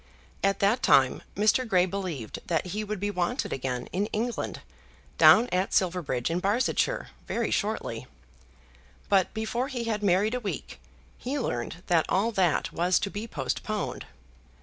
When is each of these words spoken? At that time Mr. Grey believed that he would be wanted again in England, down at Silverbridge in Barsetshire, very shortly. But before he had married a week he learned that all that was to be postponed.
At 0.43 0.61
that 0.61 0.81
time 0.81 1.21
Mr. 1.35 1.67
Grey 1.67 1.85
believed 1.85 2.39
that 2.47 2.65
he 2.73 2.83
would 2.83 2.99
be 2.99 3.11
wanted 3.11 3.53
again 3.53 3.85
in 3.93 4.07
England, 4.07 4.61
down 5.19 5.47
at 5.51 5.75
Silverbridge 5.75 6.31
in 6.31 6.39
Barsetshire, 6.39 7.09
very 7.27 7.51
shortly. 7.51 8.07
But 9.09 9.31
before 9.35 9.67
he 9.67 9.83
had 9.83 10.01
married 10.01 10.33
a 10.33 10.39
week 10.39 10.79
he 11.19 11.37
learned 11.37 11.83
that 11.85 12.07
all 12.09 12.31
that 12.31 12.73
was 12.73 12.97
to 12.97 13.11
be 13.11 13.27
postponed. 13.27 14.07